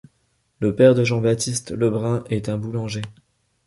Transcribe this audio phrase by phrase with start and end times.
[0.61, 3.03] Le père de Jean-Baptiste Lebrun est un boulanger.